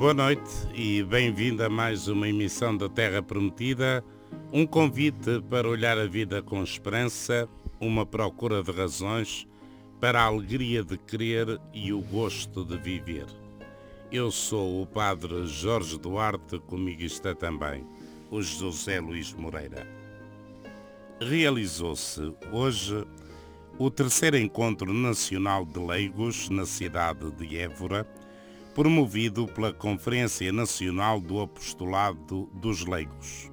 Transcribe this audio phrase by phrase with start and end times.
[0.00, 4.02] Boa noite e bem-vindo a mais uma emissão da Terra Prometida,
[4.50, 7.46] um convite para olhar a vida com esperança,
[7.78, 9.46] uma procura de razões
[10.00, 13.26] para a alegria de crer e o gosto de viver.
[14.10, 17.84] Eu sou o Padre Jorge Duarte, comigo está também
[18.30, 19.86] o José Luís Moreira.
[21.20, 23.06] Realizou-se hoje
[23.78, 28.08] o terceiro encontro nacional de leigos na cidade de Évora,
[28.74, 33.50] promovido pela Conferência Nacional do Apostolado dos Leigos.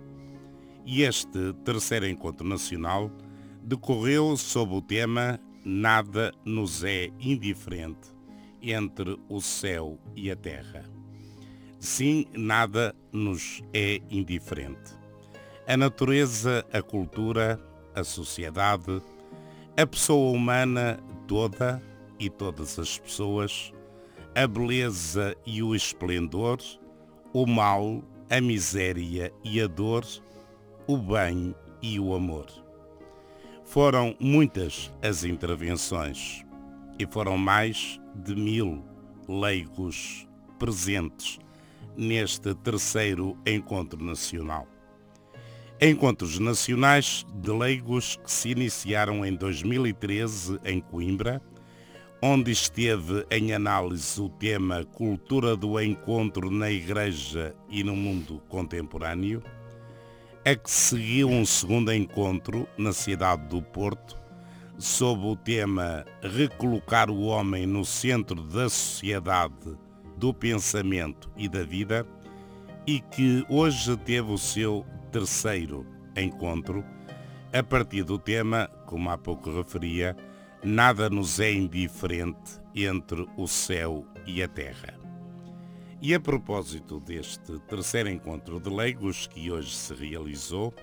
[0.85, 3.11] E este terceiro encontro nacional
[3.61, 8.15] decorreu sob o tema Nada nos é indiferente
[8.61, 10.85] entre o céu e a terra.
[11.77, 14.95] Sim, nada nos é indiferente.
[15.67, 17.59] A natureza, a cultura,
[17.93, 19.01] a sociedade,
[19.75, 21.83] a pessoa humana toda
[22.17, 23.73] e todas as pessoas
[24.37, 26.59] a beleza e o esplendor,
[27.33, 30.05] o mal, a miséria e a dor,
[30.85, 32.45] o bem e o amor.
[33.65, 36.45] Foram muitas as intervenções
[36.99, 38.85] e foram mais de mil
[39.27, 40.27] leigos
[40.59, 41.39] presentes
[41.95, 44.67] neste terceiro encontro nacional.
[45.81, 51.41] Encontros nacionais de leigos que se iniciaram em 2013 em Coimbra,
[52.21, 59.43] onde esteve em análise o tema Cultura do Encontro na Igreja e no Mundo Contemporâneo,
[60.43, 64.17] a que seguiu um segundo encontro na cidade do Porto,
[64.79, 69.77] sob o tema Recolocar o Homem no Centro da Sociedade,
[70.17, 72.07] do Pensamento e da Vida,
[72.87, 76.83] e que hoje teve o seu terceiro encontro,
[77.53, 80.15] a partir do tema, como há pouco referia,
[80.63, 84.97] nada nos é indiferente entre o céu e a terra.
[86.01, 90.73] E a propósito deste terceiro encontro de leigos que hoje se realizou,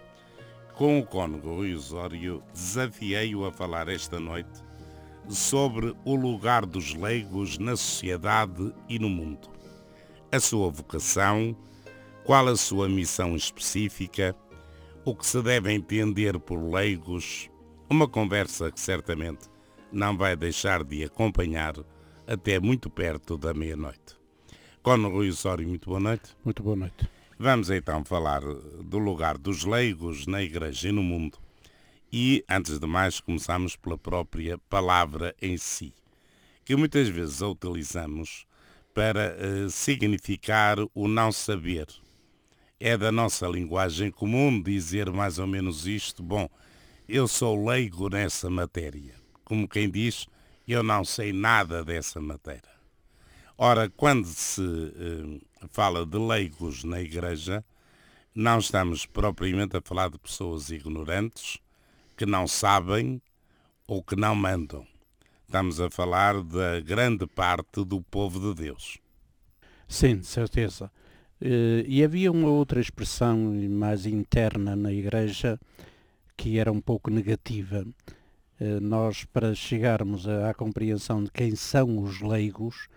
[0.74, 4.62] com o cônego Rui Osório, desafiei-o a falar esta noite
[5.28, 9.48] sobre o lugar dos leigos na sociedade e no mundo,
[10.32, 11.56] a sua vocação,
[12.24, 14.34] qual a sua missão específica,
[15.04, 17.48] o que se deve entender por leigos,
[17.88, 19.53] uma conversa que certamente
[19.94, 21.74] não vai deixar de acompanhar
[22.26, 24.16] até muito perto da meia-noite.
[24.82, 26.36] Cono Rui Osório, muito boa noite.
[26.44, 27.08] Muito boa noite.
[27.38, 31.38] Vamos então falar do lugar dos leigos na Igreja e no mundo.
[32.12, 35.94] E, antes de mais, começamos pela própria palavra em si,
[36.64, 38.46] que muitas vezes a utilizamos
[38.92, 41.86] para uh, significar o não saber.
[42.78, 46.48] É da nossa linguagem comum dizer mais ou menos isto, bom,
[47.08, 50.26] eu sou leigo nessa matéria como quem diz,
[50.66, 52.74] eu não sei nada dessa matéria.
[53.56, 55.40] Ora, quando se eh,
[55.70, 57.64] fala de leigos na igreja,
[58.34, 61.58] não estamos propriamente a falar de pessoas ignorantes
[62.16, 63.22] que não sabem
[63.86, 64.86] ou que não mandam.
[65.46, 68.98] Estamos a falar da grande parte do povo de Deus.
[69.86, 70.90] Sim, de certeza.
[71.40, 73.38] Eh, e havia uma outra expressão
[73.70, 75.60] mais interna na igreja
[76.36, 77.86] que era um pouco negativa,
[78.80, 82.88] nós, para chegarmos à, compreensão de quem são os leigos,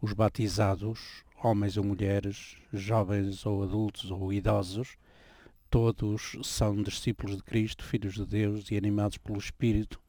[0.00, 4.96] os batizados, homens ou mulheres, jovens ou adultos ou idosos,
[5.70, 10.00] todos são discípulos de Cristo, filhos de Deus e animados pelo Espírito,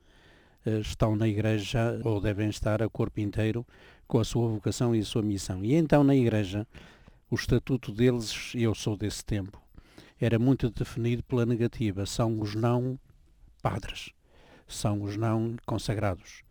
[0.66, 3.66] eh, estão na igreja ou devem estar a corpo inteiro
[4.08, 5.64] com a sua vocação e a sua missão.
[5.64, 6.68] E então na igreja,
[7.30, 9.62] o estatuto deles, eu sou desse tempo,
[10.20, 13.00] era muito definido pela negativa, são os não
[13.62, 14.12] padres
[14.74, 16.44] são os não consagrados.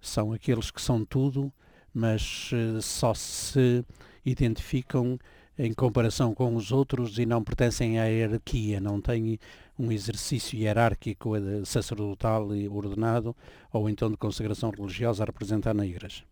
[0.00, 1.52] São aqueles que são tudo,
[1.92, 3.84] mas uh, só se
[4.24, 5.18] identificam
[5.58, 9.38] em comparação com os outros e não pertencem à hierarquia, não têm
[9.78, 11.32] um exercício hierárquico
[11.66, 13.36] sacerdotal e ordenado
[13.70, 16.24] ou então de consagração religiosa a representar na Igreja.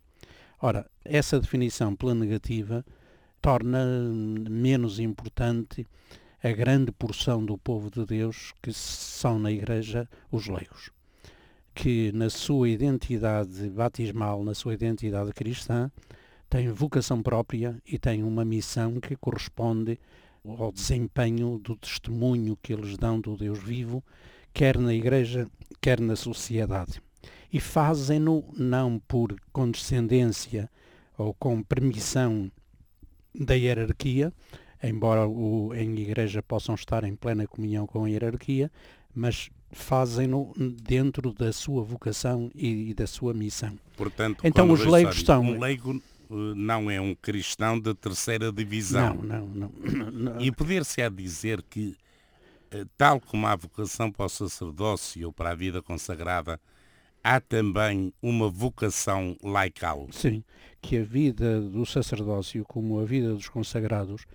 [0.59, 2.83] Ora, essa definição pela negativa
[3.39, 3.85] torna
[4.49, 5.85] menos importante
[6.43, 10.91] a grande porção do povo de Deus que são na Igreja os leigos
[11.81, 15.89] que na sua identidade batismal, na sua identidade cristã,
[16.49, 19.97] tem vocação própria e tem uma missão que corresponde
[20.45, 24.03] ao desempenho do testemunho que eles dão do Deus vivo,
[24.53, 25.47] quer na igreja,
[25.79, 27.01] quer na sociedade.
[27.51, 30.69] E fazem-no não por condescendência
[31.17, 32.51] ou com permissão
[33.33, 34.33] da hierarquia,
[34.83, 38.69] embora o, em igreja possam estar em plena comunhão com a hierarquia,
[39.15, 43.77] mas fazem-no dentro da sua vocação e, e, da sua missão.
[43.95, 45.41] Portanto, então os leigos estão...
[45.41, 49.15] Um leigo eh, não é um cristão de terceira divisão.
[49.15, 49.71] Não, não,
[50.11, 50.41] não.
[50.41, 51.95] E poder-se á dizer que,
[52.71, 56.59] eh, tal como há vocação para o sacerdócio ou para a vida consagrada,
[57.23, 60.07] há também uma vocação laical.
[60.11, 60.43] Sim,
[60.81, 64.25] que a vida do sacerdócio, como a vida dos consagrados,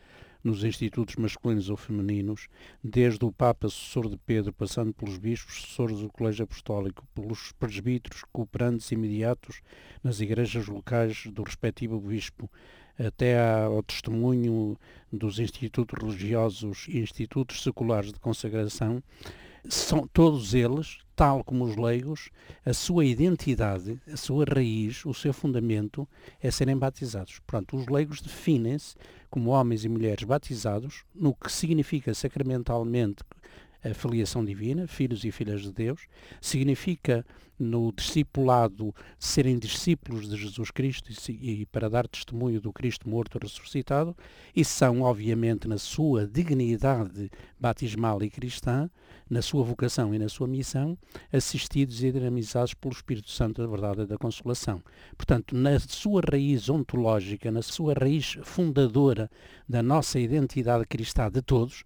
[0.44, 2.48] nos institutos masculinos ou femininos,
[2.82, 8.22] desde o Papa sucessor de Pedro, passando pelos bispos sucessores do Colégio Apostólico, pelos presbíteros
[8.30, 9.62] cooperantes imediatos
[10.02, 12.50] nas igrejas locais do respectivo bispo,
[12.98, 14.78] até ao testemunho
[15.10, 19.02] dos institutos religiosos e institutos seculares de consagração,
[19.68, 22.30] são todos eles, tal como os leigos,
[22.64, 26.08] a sua identidade, a sua raiz, o seu fundamento
[26.40, 27.40] é serem batizados.
[27.46, 28.96] Portanto, os leigos definem-se
[29.30, 33.24] como homens e mulheres batizados, no que significa sacramentalmente
[33.84, 36.06] a filiação divina, filhos e filhas de Deus,
[36.40, 37.24] significa
[37.58, 43.38] no discipulado serem discípulos de Jesus Cristo e, e, para dar testemunho do Cristo morto
[43.38, 44.16] ressuscitado,
[44.54, 48.90] e são, obviamente, na sua dignidade batismal e cristã,
[49.30, 50.98] na sua vocação e na sua missão,
[51.32, 54.82] assistidos e dinamizados pelo Espírito Santo da verdade e da consolação.
[55.16, 59.30] Portanto, na sua raiz ontológica, na sua raiz fundadora
[59.68, 61.84] da nossa identidade cristã de todos,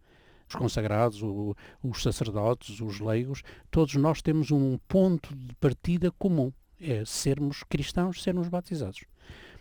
[0.48, 6.52] os consagrados, o, os sacerdotes, os leigos, todos nós temos um ponto de partida comum,
[6.80, 9.04] é sermos cristãos, sermos batizados.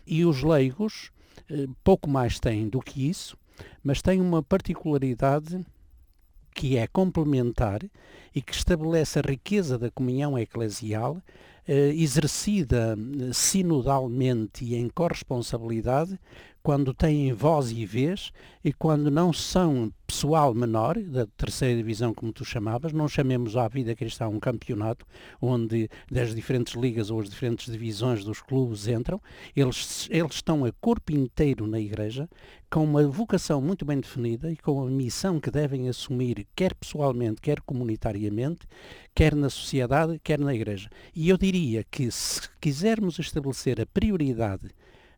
[0.06, 1.10] E os leigos
[1.48, 3.36] eh, pouco mais têm do que isso,
[3.82, 5.64] mas têm uma particularidade
[6.54, 7.80] que é complementar
[8.34, 11.20] e que estabelece a riqueza da comunhão eclesial,
[11.66, 12.96] eh, exercida
[13.32, 16.18] sinodalmente e em corresponsabilidade,
[16.68, 18.30] quando têm voz e vez
[18.62, 23.66] e quando não são pessoal menor, da terceira divisão como tu chamavas, não chamemos à
[23.68, 25.06] vida cristã um campeonato
[25.40, 29.18] onde das diferentes ligas ou as diferentes divisões dos clubes entram,
[29.56, 32.28] eles, eles estão a corpo inteiro na igreja,
[32.70, 37.40] com uma vocação muito bem definida e com a missão que devem assumir, quer pessoalmente,
[37.40, 38.66] quer comunitariamente,
[39.14, 40.90] quer na sociedade, quer na igreja.
[41.16, 44.68] E eu diria que se quisermos estabelecer a prioridade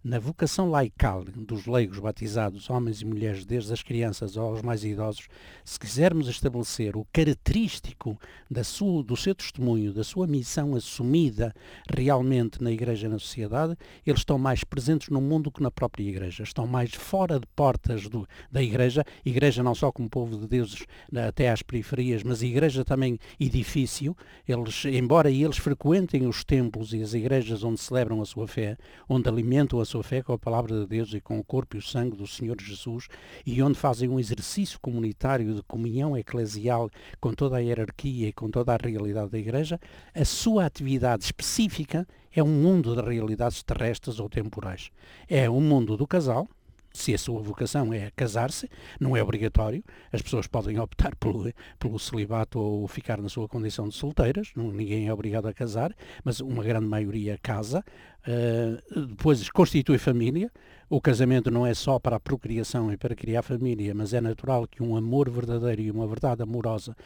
[0.02, 5.28] na vocação laical dos leigos batizados, homens e mulheres, desde as crianças aos mais idosos,
[5.64, 8.18] se quisermos estabelecer o característico
[8.64, 11.54] sua, do seu testemunho, da sua missão assumida
[11.88, 13.76] realmente na Igreja e na sociedade,
[14.06, 18.08] eles estão mais presentes no mundo que na própria Igreja, estão mais fora de portas
[18.08, 20.84] do, da Igreja, Igreja não só como povo de Deus
[21.28, 24.16] até às periferias, mas Igreja também edifício,
[24.48, 28.76] eles, embora eles frequentem os templos e as igrejas onde celebram a sua fé,
[29.08, 31.80] onde alimentam a sua fé com a palavra de Deus e com o corpo e
[31.80, 33.08] o sangue do Senhor Jesus
[33.44, 36.88] e onde fazem um exercício comunitário de comunhão eclesial
[37.20, 39.80] com toda a hierarquia e com toda a realidade da Igreja,
[40.14, 44.92] a sua atividade específica é um mundo de realidades terrestres ou temporais.
[45.28, 46.46] É o mundo do casal,
[46.92, 49.82] se a sua vocação é casar-se, não é obrigatório,
[50.12, 54.72] as pessoas podem optar pelo, pelo celibato ou ficar na sua condição de solteiras, não,
[54.72, 55.94] ninguém é obrigado a casar,
[56.24, 57.84] mas uma grande maioria casa,
[58.26, 60.50] uh, depois constitui família,
[60.88, 64.66] o casamento não é só para a procriação e para criar família, mas é natural
[64.66, 66.96] que um amor verdadeiro e uma verdade amorosa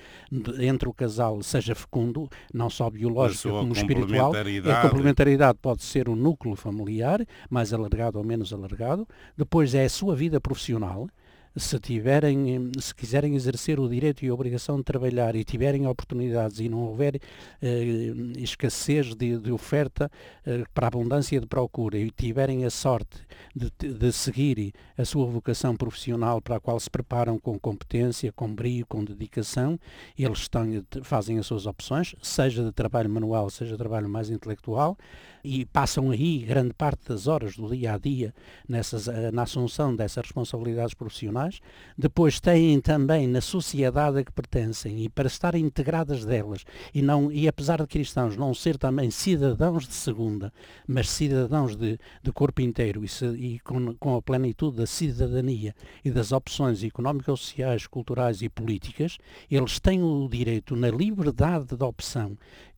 [0.59, 4.33] entre o casal seja fecundo, não só biológico como espiritual.
[4.73, 9.07] A complementaridade pode ser o núcleo familiar, mais alargado ou menos alargado.
[9.37, 11.07] Depois é a sua vida profissional,
[11.57, 16.59] se tiverem, se quiserem exercer o direito e a obrigação de trabalhar e tiverem oportunidades
[16.59, 17.21] e não houver
[17.63, 20.11] eh, escassez de, de oferta
[20.45, 23.19] eh, para abundância de procura e tiverem a sorte
[23.55, 28.53] de, de seguir a sua vocação profissional para a qual se preparam com competência, com
[28.53, 29.79] brio, com dedicação,
[30.19, 30.67] eles estão,
[31.03, 34.97] fazem as suas opções, seja de trabalho manual, seja de trabalho mais intelectual,
[35.45, 38.35] e passam aí grande parte das horas do dia a dia
[38.67, 41.61] nessas, eh, na assunção dessas responsabilidades profissionais.
[41.97, 47.31] Depois têm também na sociedade a que pertencem e para estarem integradas delas e, não,
[47.31, 50.51] e apesar de cristãos não ser também cidadãos de segunda,
[50.89, 55.75] mas cidadãos de, de corpo inteiro e, se, e com, com a plenitude da cidadania
[56.03, 59.19] e das opções económicas, sociais, culturais e políticas,
[59.51, 62.37] eles têm o direito na liberdade de opção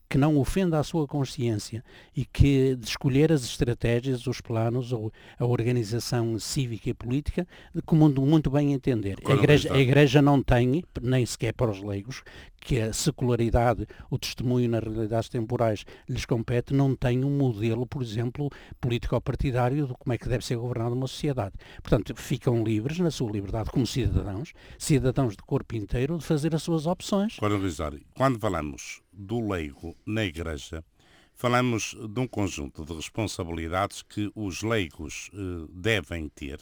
[0.08, 1.84] que não ofenda a sua consciência
[2.16, 7.46] e que de escolher as estratégias, os planos ou a organização cívica e política
[7.84, 9.18] como muito bem entender.
[9.24, 12.22] A igreja, a igreja não tem, nem sequer para os leigos,
[12.60, 18.02] que a secularidade, o testemunho nas realidades temporais lhes compete, não tem um modelo, por
[18.02, 21.54] exemplo, político-partidário de como é que deve ser governada uma sociedade.
[21.80, 26.62] Portanto, ficam livres, na sua liberdade como cidadãos, cidadãos de corpo inteiro, de fazer as
[26.62, 27.36] suas opções.
[28.14, 30.84] Quando falamos do leigo na Igreja,
[31.34, 36.60] falamos de um conjunto de responsabilidades que os leigos uh, devem ter.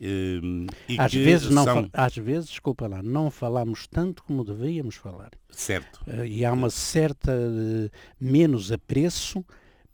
[0.00, 0.66] Uh,
[0.98, 1.90] às, vezes não, são...
[1.92, 5.30] às vezes, desculpa lá, não falamos tanto como devíamos falar.
[5.50, 6.02] Certo.
[6.06, 7.32] Uh, e há uma certa
[8.18, 9.44] menos apreço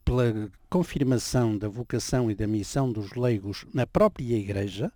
[0.05, 4.93] pela confirmação da vocação e da missão dos leigos na própria Igreja,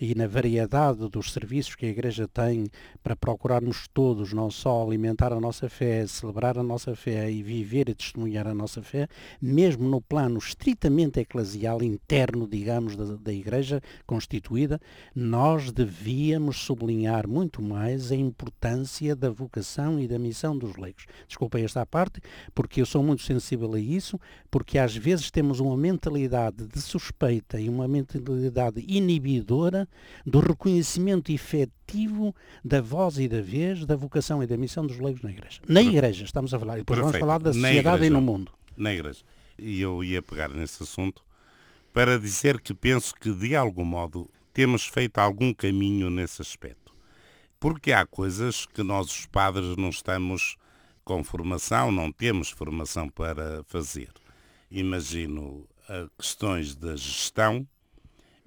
[0.00, 2.66] e na variedade dos serviços que a Igreja tem
[3.02, 7.88] para procurarmos todos não só alimentar a nossa fé, celebrar a nossa fé e viver
[7.88, 9.08] e testemunhar a nossa fé,
[9.40, 14.80] mesmo no plano estritamente eclesial interno, digamos, da, da Igreja constituída,
[15.14, 21.06] nós devíamos sublinhar muito mais a importância da vocação e da missão dos leigos.
[21.26, 22.20] Desculpem esta parte,
[22.54, 24.18] porque eu sou muito sensível a isso,
[24.50, 29.87] porque às vezes temos uma mentalidade de suspeita e uma mentalidade inibidora
[30.24, 35.22] do reconhecimento efetivo da voz e da vez, da vocação e da missão dos leigos
[35.22, 35.60] na Igreja.
[35.68, 37.20] Na Igreja, estamos a falar, e depois Perfeito.
[37.20, 38.52] vamos falar da sociedade e no mundo.
[38.76, 39.20] Na Igreja.
[39.58, 41.24] E eu ia pegar nesse assunto
[41.92, 46.94] para dizer que penso que, de algum modo, temos feito algum caminho nesse aspecto.
[47.58, 50.56] Porque há coisas que nós, os padres, não estamos
[51.04, 54.10] com formação, não temos formação para fazer.
[54.70, 55.66] Imagino
[56.18, 57.66] questões da gestão,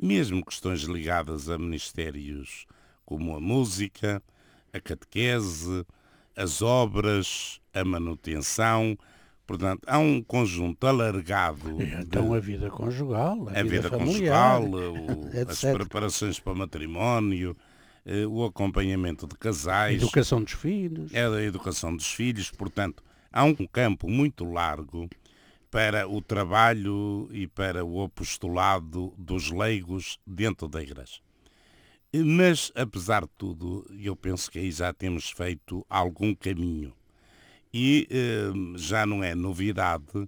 [0.01, 2.65] mesmo questões ligadas a ministérios
[3.05, 4.22] como a música,
[4.74, 5.86] a catequese,
[6.36, 8.98] as obras, a manutenção.
[9.46, 11.81] Portanto, há um conjunto alargado.
[11.81, 16.53] Então de, a vida conjugal, a, a vida, vida familiar, conjugal, o, as preparações para
[16.53, 17.55] o matrimónio,
[18.05, 20.01] eh, o acompanhamento de casais.
[20.01, 21.13] A educação dos filhos.
[21.13, 22.50] É a educação dos filhos.
[22.50, 25.10] Portanto, há um campo muito largo
[25.72, 31.22] para o trabalho e para o apostolado dos leigos dentro da Igreja.
[32.13, 36.94] Mas, apesar de tudo, eu penso que aí já temos feito algum caminho.
[37.74, 40.28] E eh, já não é novidade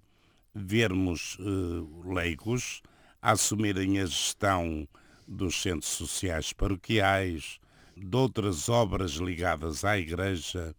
[0.55, 2.81] vermos eh, leigos
[3.21, 4.87] assumirem a gestão
[5.27, 7.59] dos centros sociais paroquiais,
[7.97, 10.73] de outras obras ligadas à Igreja,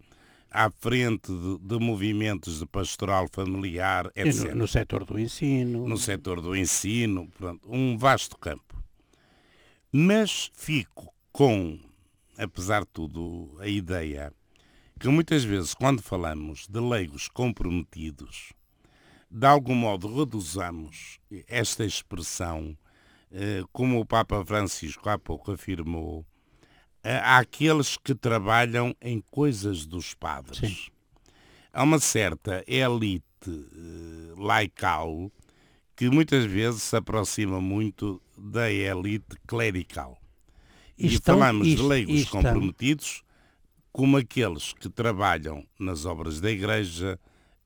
[0.55, 4.49] à frente de, de, movimentos de pastoral familiar, etc.
[4.49, 5.87] No, no setor do ensino.
[5.87, 8.81] No setor do ensino, pronto, um vasto campo.
[9.91, 11.77] Mas fico com,
[12.37, 14.31] apesar de tudo, a ideia
[14.97, 18.53] que muitas vezes, quando falamos de leigos comprometidos,
[19.29, 22.77] de algum modo reduzamos esta expressão,
[23.29, 26.25] eh, como o Papa Francisco há pouco afirmou,
[27.23, 30.59] àqueles que trabalham em coisas dos padres.
[30.59, 30.91] Sim.
[31.71, 35.31] Há uma certa elite uh, laical
[35.95, 40.17] que muitas vezes se aproxima muito da elite clerical.
[40.97, 42.41] E, falamos de leigos estão.
[42.41, 43.23] comprometidos
[43.91, 47.19] como aqueles que trabalham nas obras da igreja,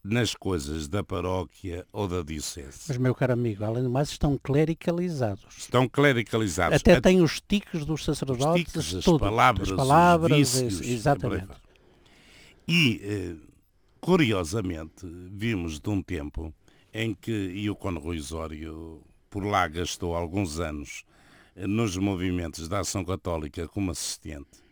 [0.04, 2.86] nas coisas da paróquia ou da diocese.
[2.88, 5.58] Mas, meu caro amigo, além do mais, estão clericalizados.
[5.58, 6.78] Estão clericalizados.
[6.78, 9.26] Até têm os tiques dos sacerdotes, os tiques, tudo.
[9.26, 11.48] As palavras, as palavras os vícios, exatamente.
[12.68, 13.36] E, eh,
[14.00, 16.54] curiosamente, vimos de um tempo
[16.94, 21.04] em que Iocone Ruizório, por lá gastou alguns anos
[21.56, 24.64] eh, nos movimentos da ação católica como assistente,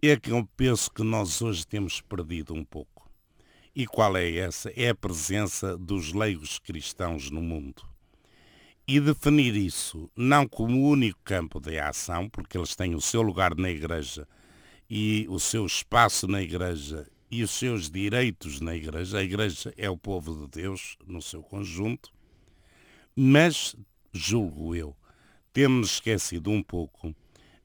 [0.00, 3.01] é que eu penso que nós hoje temos perdido um pouco
[3.74, 4.70] e qual é essa?
[4.76, 7.82] É a presença dos leigos cristãos no mundo.
[8.86, 13.22] E definir isso não como o único campo de ação, porque eles têm o seu
[13.22, 14.28] lugar na Igreja
[14.90, 19.18] e o seu espaço na Igreja e os seus direitos na Igreja.
[19.18, 22.12] A Igreja é o povo de Deus no seu conjunto,
[23.16, 23.74] mas,
[24.12, 24.94] julgo eu,
[25.52, 27.14] temos esquecido um pouco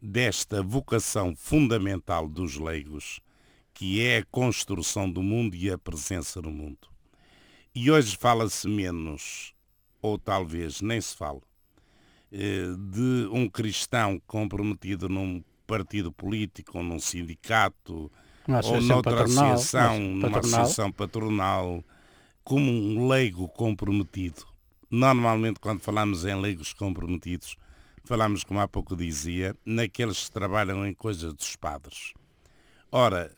[0.02, 3.20] desta vocação fundamental dos leigos
[3.78, 6.88] que é a construção do mundo e a presença no mundo.
[7.76, 9.54] E hoje fala-se menos,
[10.02, 11.44] ou talvez nem se fala,
[12.32, 18.12] eh, de um cristão comprometido num partido político ou num sindicato
[18.48, 21.84] ou noutra patronal, associação, numa associação patronal,
[22.44, 24.44] como um leigo comprometido.
[24.90, 27.56] Normalmente, quando falamos em leigos comprometidos,
[28.04, 32.16] falamos, como há pouco dizia, naqueles que trabalham em coisas dos padres.
[32.92, 33.37] Ora,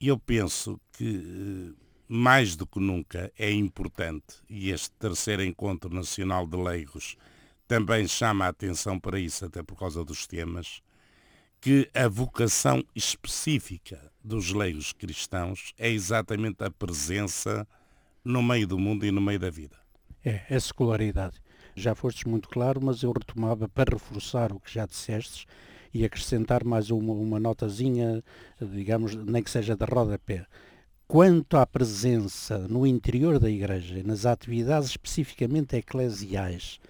[0.00, 6.46] eu penso que eh, mais do que nunca é importante, e este terceiro encontro nacional
[6.46, 7.16] de leigos
[7.66, 10.82] também chama a atenção para isso, até por causa dos temas,
[11.60, 17.66] que a vocação específica dos leigos cristãos é exatamente a presença
[18.24, 19.76] no meio do mundo e no meio da vida.
[20.24, 21.40] É, a secularidade.
[21.74, 25.44] Já fostes muito claro, mas eu retomava para reforçar o que já dissestes,
[25.92, 28.22] e acrescentar mais uma, uma notazinha,
[28.60, 30.46] digamos, nem que seja de rodapé.
[31.08, 36.80] Quanto à presença no interior da Igreja, nas atividades especificamente eclesiais,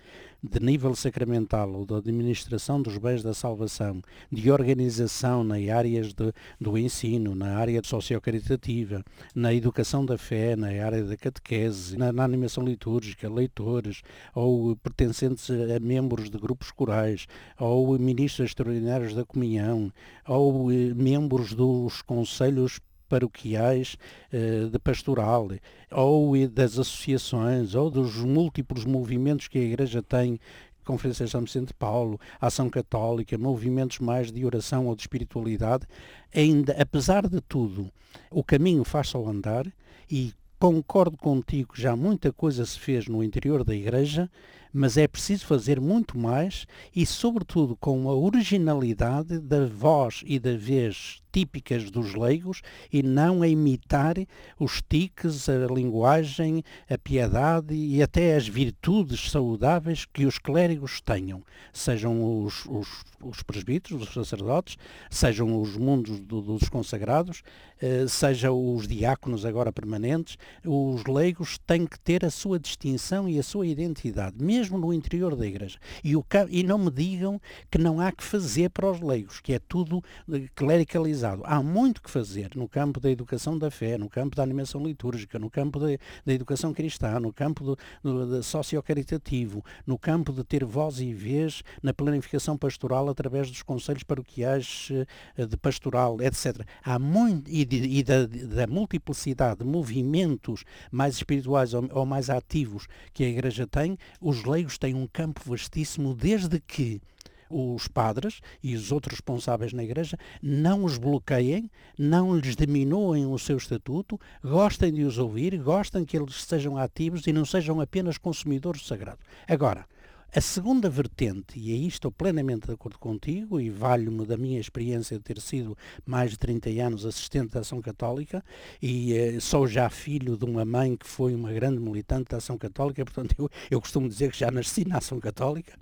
[0.43, 4.01] de nível sacramental ou da administração dos bens da salvação,
[4.31, 9.03] de organização nas áreas de, do ensino, na área sociocaritativa,
[9.35, 14.03] na educação da fé, na área da catequese, na, na animação litúrgica, leitores,
[14.35, 17.27] ou pertencentes a membros de grupos corais,
[17.59, 19.93] ou ministros extraordinários da comunhão,
[20.27, 23.97] ou eh, membros dos conselhos paroquiais
[24.33, 25.49] eh, de pastoral,
[25.91, 30.39] ou das associações, ou dos múltiplos movimentos que a Igreja tem
[30.87, 35.85] Conferência de São Vicente de Paulo, Ação Católica, movimentos mais de oração ou de espiritualidade,
[36.33, 37.91] ainda, apesar de tudo,
[38.31, 39.67] o caminho faz-se ao andar
[40.09, 44.31] e concordo contigo que já muita coisa se fez no interior da Igreja,
[44.77, 50.55] mas é preciso fazer muito mais e, sobretudo, com a originalidade da voz e da
[50.55, 54.15] vez típicas dos leigos e não a imitar
[54.59, 61.43] os tiques, a linguagem, a piedade e até as virtudes saudáveis que os clérigos tenham,
[61.75, 62.89] sejam os, os,
[63.23, 64.79] os presbíteros, os sacerdotes,
[65.11, 67.43] sejam os mundos do, dos consagrados,
[67.83, 73.39] eh, sejam os diáconos agora permanentes, os leigos têm que ter a sua distinção e
[73.39, 75.79] a sua identidade, mesmo no interior da igreja.
[76.03, 79.53] E, o, e não me digam que não há que fazer para os leigos, que
[79.53, 84.09] é tudo eh, clericalizado Há muito que fazer no campo da educação da fé, no
[84.09, 88.43] campo da animação litúrgica, no campo de, da educação cristã, no campo do, do, do
[88.43, 94.89] sociocaritativo, no campo de ter voz e vez na planificação pastoral através dos conselhos paroquiais
[95.37, 96.67] eh, de pastoral, etc.
[96.83, 102.31] Há muito, e, de, e da, da, multiplicidade de movimentos mais espirituais ou, ou mais
[102.31, 107.01] ativos que a Igreja tem, os leigos têm um campo vastíssimo desde que
[107.49, 113.39] os padres e os outros responsáveis na Igreja não os bloqueiem, não lhes diminuem o
[113.39, 118.19] seu estatuto, gostem de os ouvir, gostem que eles sejam ativos e não sejam apenas
[118.19, 119.19] consumidores do sagrado.
[119.49, 119.87] Agora,
[120.35, 125.17] a segunda vertente, e aí estou plenamente de acordo contigo, e valho-me da minha experiência
[125.17, 128.45] de ter sido mais de 30 anos assistente da Ação Católica,
[128.83, 132.59] e eh, sou já filho de uma mãe que foi uma grande militante da Ação
[132.59, 135.73] Católica, portanto eu, eu costumo dizer que já nasci na Ação Católica,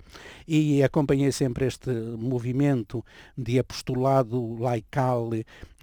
[0.47, 3.03] e acompanhei sempre este movimento
[3.37, 5.31] de apostolado laical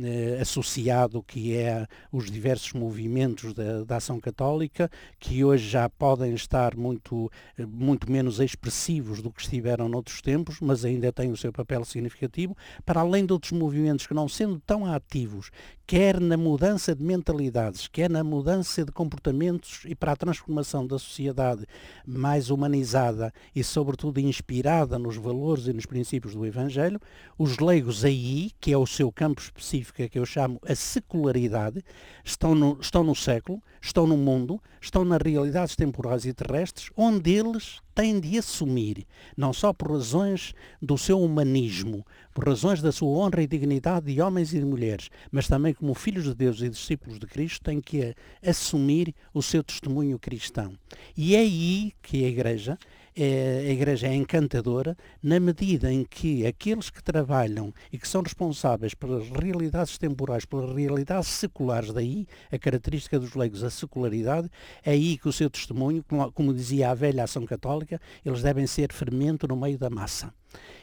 [0.01, 6.35] eh, associado que é os diversos movimentos da, da Ação Católica, que hoje já podem
[6.35, 11.37] estar muito, eh, muito menos expressivos do que estiveram noutros tempos, mas ainda têm o
[11.37, 15.51] seu papel significativo, para além de outros movimentos que não sendo tão ativos,
[15.87, 20.99] quer na mudança de mentalidades, quer na mudança de comportamentos e para a transformação da
[20.99, 21.67] sociedade
[22.07, 27.01] mais humanizada e sobretudo inspirada nos valores e nos princípios do Evangelho,
[27.39, 31.83] os leigos aí, que é o seu campo específico, que eu chamo a secularidade,
[32.25, 37.33] estão no, estão no século, estão no mundo, estão nas realidades temporais e terrestres, onde
[37.33, 39.05] eles têm de assumir,
[39.37, 44.23] não só por razões do seu humanismo, por razões da sua honra e dignidade de
[44.23, 47.81] homens e de mulheres, mas também como filhos de Deus e discípulos de Cristo, têm
[47.81, 48.15] que
[48.47, 50.73] assumir o seu testemunho cristão.
[51.17, 52.79] E é aí que a Igreja
[53.17, 58.23] é, a Igreja é encantadora na medida em que aqueles que trabalham e que são
[58.23, 64.51] responsáveis pelas realidades temporais, pelas realidades seculares, daí a característica dos leigos, a secularidade,
[64.85, 68.67] é aí que o seu testemunho, como, como dizia a velha ação católica, eles devem
[68.67, 70.33] ser fermento no meio da massa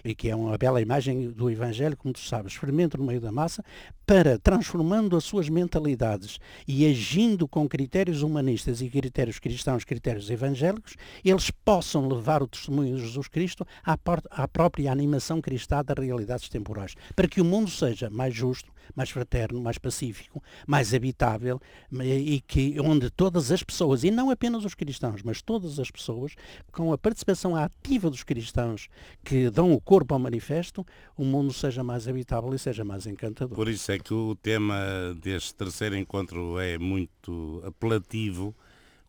[0.03, 3.31] e que é uma bela imagem do Evangelho, como tu sabes, fermento no meio da
[3.31, 3.63] massa,
[4.05, 10.95] para, transformando as suas mentalidades e agindo com critérios humanistas e critérios cristãos, critérios evangélicos,
[11.23, 13.97] eles possam levar o testemunho de Jesus Cristo à,
[14.31, 19.09] à própria animação cristã das realidades temporais, para que o mundo seja mais justo, mais
[19.09, 21.59] fraterno, mais pacífico, mais habitável
[21.91, 26.35] e que onde todas as pessoas, e não apenas os cristãos, mas todas as pessoas,
[26.71, 28.87] com a participação ativa dos cristãos
[29.23, 30.85] que dão o corpo ao manifesto,
[31.17, 33.55] o mundo seja mais habitável e seja mais encantador.
[33.55, 34.75] Por isso é que o tema
[35.21, 38.55] deste terceiro encontro é muito apelativo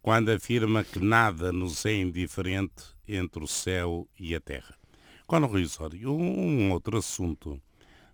[0.02, 4.74] quando afirma que nada nos é indiferente entre o céu e a terra.
[5.26, 7.60] Quando Risório, um outro assunto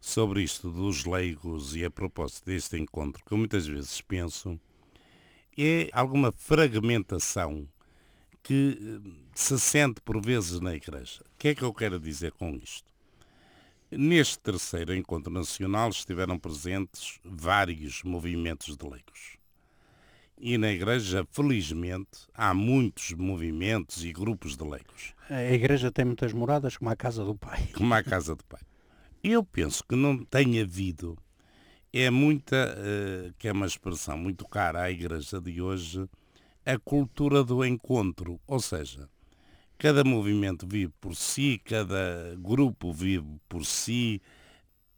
[0.06, 4.58] sobre isto dos leigos e a propósito deste encontro, que eu muitas vezes penso,
[5.58, 7.66] é alguma fragmentação
[8.40, 11.22] que eh, se sente por vezes na Igreja.
[11.22, 12.88] O que é que eu quero dizer com isto?
[13.90, 19.36] Neste terceiro encontro nacional estiveram presentes vários movimentos de leigos.
[20.38, 25.14] E na Igreja, felizmente, há muitos movimentos e grupos de leigos.
[25.28, 27.70] A Igreja tem muitas moradas, como a Casa do Pai.
[27.74, 28.60] Como a Casa do Pai.
[29.28, 31.18] Eu penso que não tem havido
[31.92, 32.76] é muita,
[33.36, 36.08] que é uma expressão muito cara à igreja de hoje,
[36.64, 39.08] a cultura do encontro, ou seja,
[39.78, 44.22] cada movimento vive por si, cada grupo vive por si,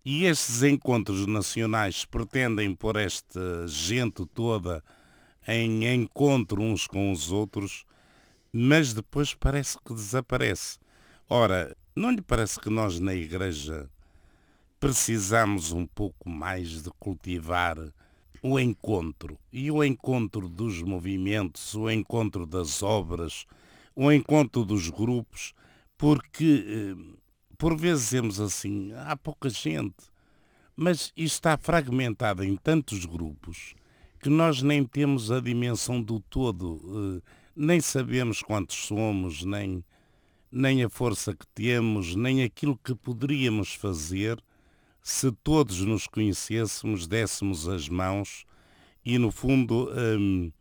[0.04, 4.84] e estes encontros nacionais pretendem pôr esta gente toda
[5.46, 7.86] em encontro uns com os outros,
[8.52, 10.78] mas depois parece que desaparece.
[11.30, 13.88] Ora, não lhe parece que nós na Igreja
[14.80, 17.76] precisamos um pouco mais de cultivar
[18.42, 19.38] o encontro.
[19.52, 23.46] E o encontro dos movimentos, o encontro das obras,
[23.94, 25.52] o encontro dos grupos,
[25.96, 27.18] porque eh,
[27.56, 29.96] por vezes dizemos assim, há pouca gente,
[30.76, 33.74] mas está fragmentado em tantos grupos
[34.20, 36.80] que nós nem temos a dimensão do todo,
[37.18, 39.84] eh, nem sabemos quantos somos, nem,
[40.52, 44.40] nem a força que temos, nem aquilo que poderíamos fazer
[45.02, 48.44] se todos nos conhecêssemos, dessemos as mãos
[49.04, 50.52] e, no fundo, hum,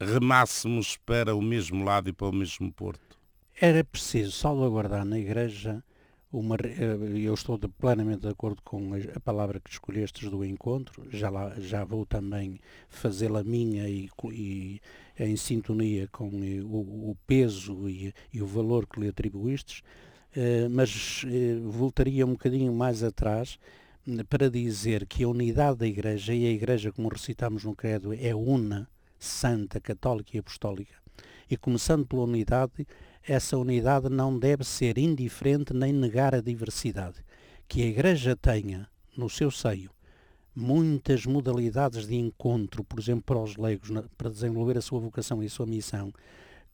[0.00, 3.18] remássemos para o mesmo lado e para o mesmo porto.
[3.60, 5.84] Era preciso salvaguardar na Igreja
[6.32, 11.04] uma, eh, eu estou de, plenamente de acordo com a, palavra que escolhestes do encontro,
[11.10, 14.80] já, lá, já vou também fazê-la minha e, e,
[15.18, 19.82] em sintonia com eh, o, o peso e, e, o valor que lhe atribuístes,
[20.70, 23.58] mas eh, voltaria um bocadinho mais atrás
[24.06, 28.12] hum, para dizer que a unidade da Igreja, e a Igreja, como recitamos no Credo,
[28.12, 28.88] é una,
[29.18, 30.94] santa, católica e apostólica,
[31.50, 32.86] e começando pela unidade,
[33.22, 37.24] essa unidade não deve ser indiferente nem negar a diversidade.
[37.68, 39.90] Que a Igreja tenha no seu seio
[40.54, 45.46] muitas modalidades de encontro, por exemplo, para os leigos, para desenvolver a sua vocação e
[45.46, 46.12] a sua missão,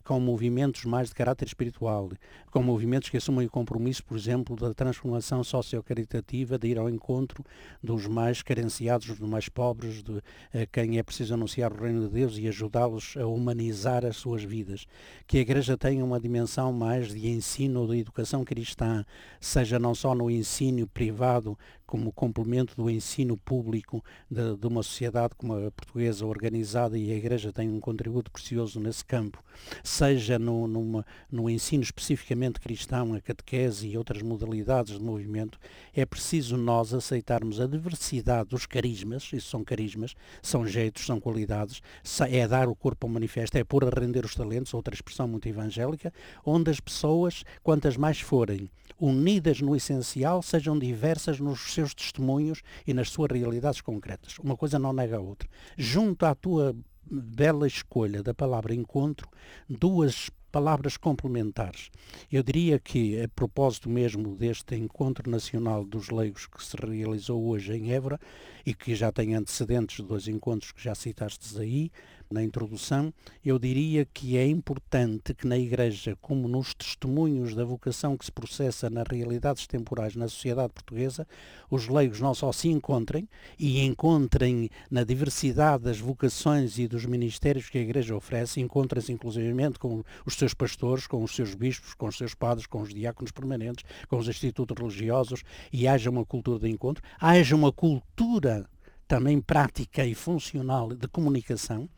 [0.06, 2.08] com movimentos mais de caráter espiritual,
[2.52, 7.44] com movimentos que assumem o compromisso, por exemplo, da transformação sociocaritativa, de ir ao encontro
[7.82, 10.22] dos mais carenciados, dos mais pobres, de
[10.54, 14.44] a quem é preciso anunciar o reino de Deus e ajudá-los a humanizar as suas
[14.44, 14.86] vidas.
[15.26, 19.04] Que a Igreja tenha uma dimensão mais de ensino de educação cristã,
[19.40, 25.34] seja não só no ensino privado, como complemento do ensino público de, de, uma sociedade
[25.36, 29.42] como a portuguesa organizada e a Igreja tem um contributo precioso nesse campo,
[29.84, 35.58] seja no, numa, no ensino especificamente cristão, a catequese e outras modalidades de movimento,
[35.94, 41.80] é preciso nós aceitarmos a diversidade dos carismas, isso são carismas, são jeitos, são qualidades,
[42.28, 45.48] é dar o corpo ao manifesto, é pôr a render os talentos, outra expressão muito
[45.48, 46.12] evangélica,
[46.44, 48.68] onde as pessoas, quantas mais forem
[48.98, 54.38] unidas no essencial, sejam diversas nos seus testemunhos e nas suas realidades concretas.
[54.38, 55.48] Uma coisa não nega a outra.
[55.76, 56.74] Junto à tua
[57.08, 59.28] bela escolha da palavra encontro,
[59.68, 61.90] duas palavras complementares.
[62.32, 67.74] Eu diria que, a propósito mesmo deste Encontro Nacional dos Leigos que se realizou hoje
[67.74, 68.18] em Évora
[68.64, 71.90] e que já tem antecedentes de dois encontros que já citastes aí,
[72.30, 73.12] na introdução,
[73.44, 78.32] eu diria que é importante que na Igreja, como nos testemunhos da vocação que se
[78.32, 81.26] processa nas realidades temporais na sociedade portuguesa,
[81.70, 87.68] os leigos não só se encontrem e encontrem na diversidade das vocações e dos ministérios
[87.68, 92.06] que a Igreja oferece, encontrem-se inclusivamente com os seus pastores, com os seus bispos, com
[92.06, 96.58] os seus padres, com os diáconos permanentes, com os institutos religiosos e haja uma cultura
[96.58, 98.68] de encontro, haja uma cultura
[99.06, 101.88] também prática e funcional de comunicação,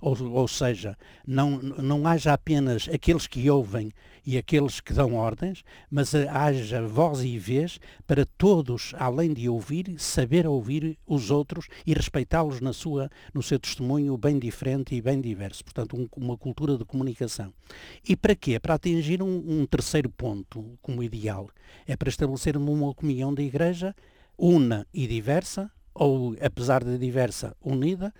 [0.00, 3.92] ou, ou seja, não, não haja apenas aqueles que ouvem
[4.26, 9.94] e aqueles que dão ordens, mas haja voz e vez para todos, além de ouvir,
[9.98, 15.20] saber ouvir os outros e respeitá-los na sua, no seu testemunho bem diferente e bem
[15.20, 15.64] diverso.
[15.64, 17.52] Portanto, um, uma cultura de comunicação.
[18.06, 18.60] E para quê?
[18.60, 21.48] Para atingir um, um terceiro ponto como ideal.
[21.86, 23.94] É para estabelecer uma comunhão da Igreja
[24.38, 28.14] una e diversa, ou apesar de diversa, unida,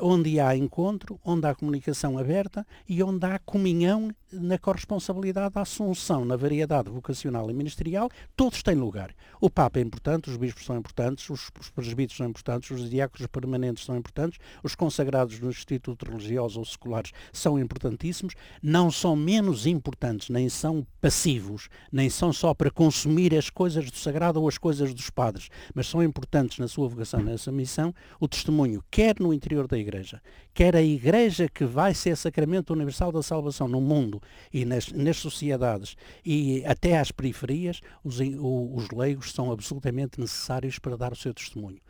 [0.00, 6.24] onde há encontro, onde há comunicação aberta e onde há comunhão na corresponsabilidade da assunção,
[6.24, 9.14] na variedade vocacional e ministerial, todos têm lugar.
[9.40, 13.26] O Papa é importante, os bispos são importantes, os, os presbíteros são importantes, os diáconos
[13.26, 19.66] permanentes são importantes, os consagrados nos institutos religiosos ou seculares são importantíssimos, não são menos
[19.66, 24.58] importantes, nem são passivos, nem são só para consumir as coisas do sagrado ou as
[24.58, 29.32] coisas dos padres, mas são importantes na sua vocação, nessa missão, o testemunho, quer no
[29.32, 30.20] interior da Igreja,
[30.52, 34.20] quer a Igreja que vai ser sacramento universal da salvação no mundo
[34.52, 40.96] e nas, nas sociedades e até às periferias, os, os leigos são absolutamente necessários para
[40.96, 41.80] dar o seu testemunho.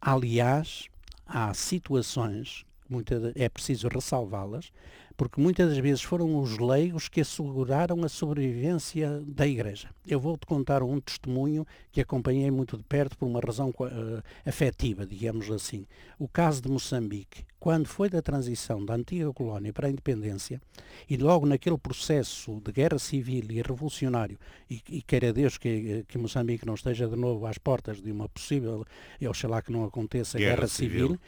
[0.00, 0.86] Aliás,
[1.26, 4.72] há situações, muita, é preciso ressalvá-las,
[5.16, 9.90] porque muitas das vezes foram os leigos que asseguraram a sobrevivência da Igreja.
[10.06, 15.06] Eu vou-te contar um testemunho que acompanhei muito de perto por uma razão uh, afetiva,
[15.06, 15.86] digamos assim.
[16.18, 20.60] O caso de Moçambique, quando foi da transição da antiga colónia para a independência,
[21.08, 26.18] e logo naquele processo de guerra civil e revolucionário, e, e queira Deus que, que
[26.18, 28.84] Moçambique não esteja de novo às portas de uma possível,
[29.20, 31.20] e oxalá que não aconteça, guerra, guerra civil, civil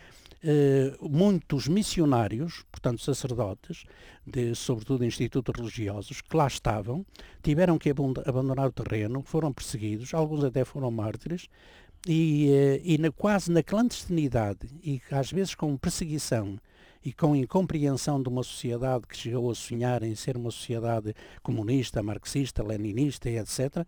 [0.46, 3.73] eh, muitos missionários, portanto sacerdotes,
[4.26, 7.04] de, sobretudo institutos religiosos, que lá estavam,
[7.42, 7.90] tiveram que
[8.26, 11.48] abandonar o terreno, foram perseguidos, alguns até foram mártires,
[12.06, 16.58] e, eh, e na, quase na clandestinidade, e às vezes com perseguição
[17.04, 22.02] e com incompreensão de uma sociedade que chegou a sonhar em ser uma sociedade comunista,
[22.02, 23.86] marxista, leninista e etc.,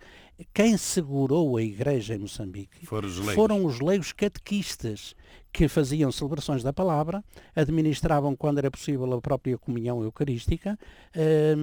[0.53, 5.15] quem segurou a igreja em Moçambique foram os leigos, foram os leigos catequistas
[5.51, 7.25] que faziam celebrações da palavra,
[7.55, 10.79] administravam quando era possível a própria comunhão eucarística,
[11.15, 11.55] eh,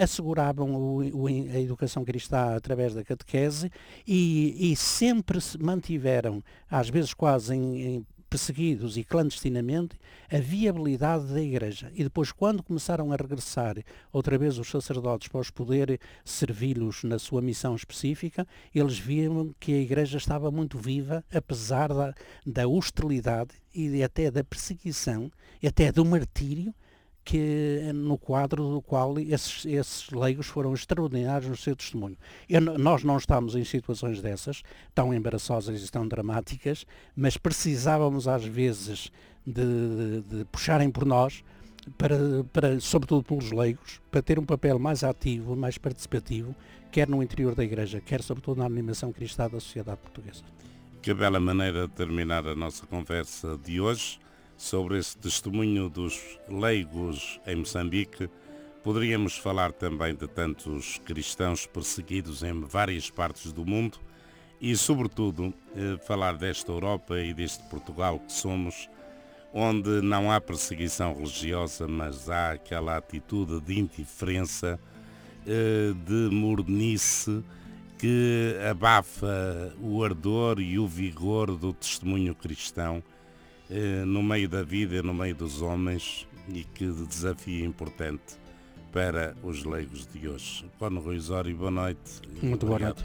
[0.00, 3.70] asseguravam o, o, a educação cristã através da catequese
[4.04, 9.96] e, e sempre se mantiveram, às vezes quase em, em perseguidos e clandestinamente,
[10.30, 11.90] a viabilidade da Igreja.
[11.94, 13.76] E depois, quando começaram a regressar
[14.12, 19.74] outra vez os sacerdotes para os poder servi-los na sua missão específica, eles viam que
[19.74, 22.14] a Igreja estava muito viva, apesar da,
[22.46, 26.72] da hostilidade e até da perseguição, e até do martírio
[27.24, 32.16] que no quadro do qual esses, esses leigos foram extraordinários no seu testemunho.
[32.48, 34.62] Eu, nós não estamos em situações dessas,
[34.94, 39.12] tão embaraçosas e tão dramáticas, mas precisávamos às vezes
[39.46, 41.44] de, de, de puxarem por nós,
[41.96, 42.16] para,
[42.52, 46.54] para, sobretudo pelos leigos, para ter um papel mais ativo, mais participativo,
[46.90, 50.42] quer no interior da Igreja, quer sobretudo na animação cristã da sociedade portuguesa.
[51.00, 54.18] Que bela maneira de terminar a nossa conversa de hoje
[54.60, 58.28] sobre esse testemunho dos leigos em Moçambique,
[58.82, 63.98] poderíamos falar também de tantos cristãos perseguidos em várias partes do mundo
[64.60, 68.86] e, sobretudo, eh, falar desta Europa e deste Portugal que somos,
[69.50, 74.78] onde não há perseguição religiosa, mas há aquela atitude de indiferença,
[75.46, 77.42] eh, de mornice,
[77.98, 83.02] que abafa o ardor e o vigor do testemunho cristão
[84.06, 88.38] no meio da vida e no meio dos homens e que desafio importante
[88.92, 90.64] para os leigos de hoje.
[90.78, 92.20] Cono Ruizório, boa noite.
[92.42, 93.04] Muito boa noite.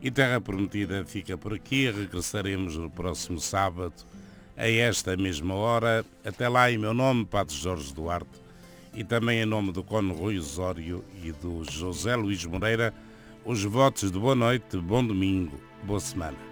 [0.00, 1.90] E Terra Prometida fica por aqui.
[1.90, 3.94] Regressaremos no próximo sábado
[4.56, 6.04] a esta mesma hora.
[6.24, 8.40] Até lá, em meu nome, Padre Jorge Duarte,
[8.94, 12.94] e também em nome do Cono Rui Osório e do José Luís Moreira,
[13.44, 16.45] os votos de boa noite, bom domingo, boa semana.